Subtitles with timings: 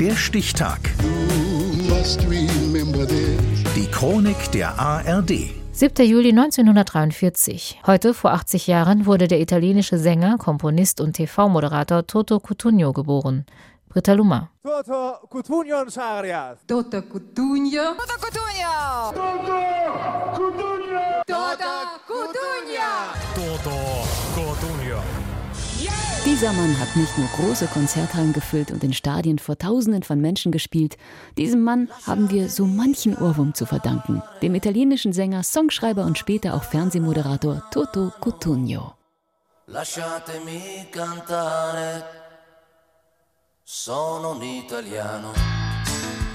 [0.00, 0.78] Der Stichtag.
[3.74, 5.32] Die Chronik der ARD.
[5.72, 6.06] 7.
[6.06, 7.80] Juli 1943.
[7.84, 13.44] Heute, vor 80 Jahren, wurde der italienische Sänger, Komponist und TV-Moderator Toto Cutugno geboren.
[13.88, 14.50] Britta Luma.
[14.62, 17.96] Toto Cutugno Toto Cutugno.
[17.96, 19.12] Toto Cutugno.
[19.12, 19.52] Toto
[20.36, 21.02] Cutugno.
[21.26, 21.72] Toto
[22.06, 22.88] Cutugno.
[23.34, 23.74] Toto
[24.36, 25.27] Cutugno.
[26.24, 30.52] Dieser Mann hat nicht nur große Konzerthallen gefüllt und in Stadien vor Tausenden von Menschen
[30.52, 30.96] gespielt.
[31.36, 34.22] Diesem Mann haben wir so manchen Ohrwurm zu verdanken.
[34.42, 38.94] Dem italienischen Sänger, Songschreiber und später auch Fernsehmoderator Toto Cutugno.
[39.66, 42.04] Lasciatemi cantare
[43.64, 45.32] Sono un italiano.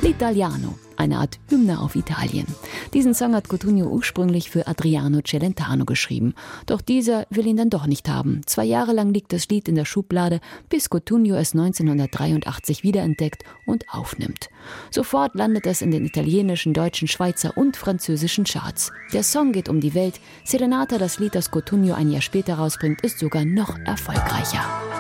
[0.02, 2.48] L'Italiano, eine Art Hymne auf Italien.
[2.94, 6.34] Diesen Song hat Cotugno ursprünglich für Adriano Celentano geschrieben.
[6.66, 8.42] Doch dieser will ihn dann doch nicht haben.
[8.46, 10.40] Zwei Jahre lang liegt das Lied in der Schublade,
[10.70, 14.50] bis Cotugno es 1983 wiederentdeckt und aufnimmt.
[14.92, 18.92] Sofort landet es in den italienischen, deutschen, Schweizer und französischen Charts.
[19.12, 20.20] Der Song geht um die Welt.
[20.46, 24.93] Serenata, das Lied, das Cotugno ein Jahr später rausbringt, ist sogar noch erfolgreicher.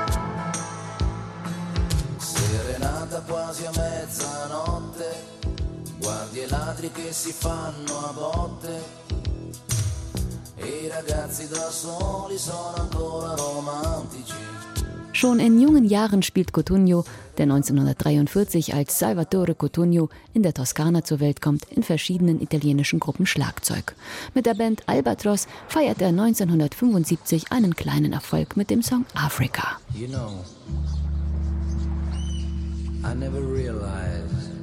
[6.43, 8.83] I ladri che si fanno a botte,
[10.55, 14.33] e i ragazzi da soli sono ancora romantici.
[15.11, 17.05] Schon in jungen Jahren spielt Cotugno,
[17.37, 23.25] der 1943 als Salvatore Cotugno in der Toskana zur Welt kommt, in verschiedenen italienischen Gruppen
[23.25, 23.95] Schlagzeug.
[24.33, 29.79] Mit der Band Albatros feiert er 1975 einen kleinen Erfolg mit dem Song Africa.
[29.93, 30.43] You know.
[33.05, 34.62] I never realized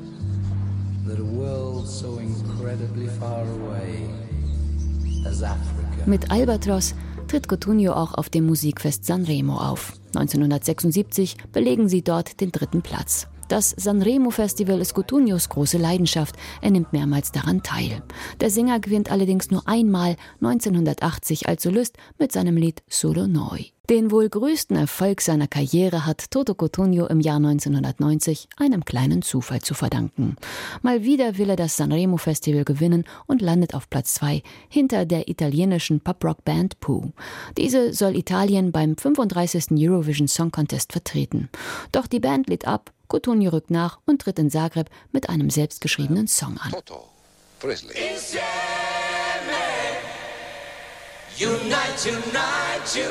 [6.06, 6.94] Mit Albatros
[7.28, 9.92] tritt Cotugno auch auf dem Musikfest Sanremo auf.
[10.14, 13.28] 1976 belegen sie dort den dritten Platz.
[13.50, 16.36] Das Sanremo-Festival ist Cotugnos große Leidenschaft.
[16.62, 18.00] Er nimmt mehrmals daran teil.
[18.40, 23.72] Der Sänger gewinnt allerdings nur einmal 1980 als Solist mit seinem Lied Solo Noi.
[23.88, 29.62] Den wohl größten Erfolg seiner Karriere hat Toto Cotugno im Jahr 1990 einem kleinen Zufall
[29.62, 30.36] zu verdanken.
[30.82, 35.28] Mal wieder will er das Sanremo Festival gewinnen und landet auf Platz 2 hinter der
[35.28, 37.10] italienischen Pop-Rock-Band Pooh.
[37.56, 39.72] Diese soll Italien beim 35.
[39.72, 41.48] Eurovision Song Contest vertreten.
[41.90, 46.28] Doch die Band lädt ab, Cotugno rückt nach und tritt in Zagreb mit einem selbstgeschriebenen
[46.28, 46.70] Song an.
[46.70, 47.08] Toto,
[47.58, 47.92] Presley.
[51.36, 53.10] Unite, unite,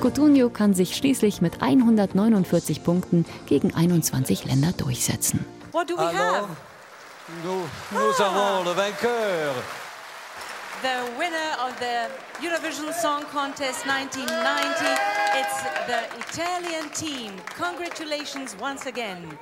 [0.00, 5.44] Cotugno kann sich schließlich mit 149 Punkten gegen 21 Länder durchsetzen.
[5.72, 6.46] What do we have?
[7.42, 9.54] Nous, nous avons le vainqueur
[10.82, 12.08] the winner of the
[12.40, 14.86] Eurovision Song Contest 1990.
[15.40, 17.32] It's the Italian team.
[17.56, 19.38] Congratulations once again.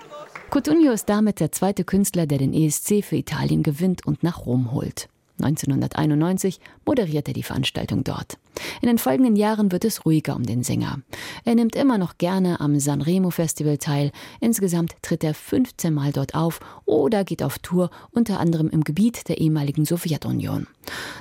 [0.50, 4.72] Cotugno ist damit der zweite Künstler, der den ESC für Italien gewinnt und nach Rom
[4.72, 5.09] holt.
[5.42, 8.38] 1991 moderiert er die Veranstaltung dort.
[8.80, 11.00] In den folgenden Jahren wird es ruhiger um den Sänger.
[11.44, 14.12] Er nimmt immer noch gerne am Sanremo Festival teil.
[14.41, 19.28] Insgesamt tritt er 15 Mal dort auf oder geht auf Tour, unter anderem im Gebiet
[19.28, 20.66] der ehemaligen Sowjetunion.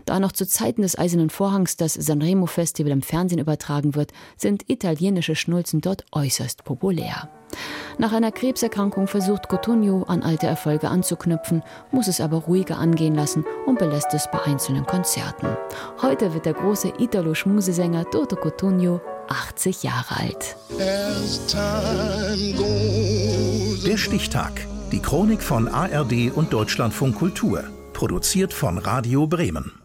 [0.06, 4.70] Da noch zu Zeiten des Eisernen Vorhangs das Sanremo Festival im Fernsehen übertragen wird, sind
[4.70, 7.30] italienische Schnulzen dort äußerst populär.
[7.98, 13.46] Nach einer Krebserkrankung versucht Cotugno an alte Erfolge anzuknüpfen, muss es aber ruhiger angehen lassen
[13.66, 15.48] und belässt es bei einzelnen Konzerten.
[16.02, 20.56] Heute wird der große Italo-Schmusesänger Toto Cotugno 80 Jahre alt.
[23.86, 24.68] Der Stichtag.
[24.92, 27.64] Die Chronik von ARD und Deutschlandfunk Kultur.
[27.94, 29.81] Produziert von Radio Bremen.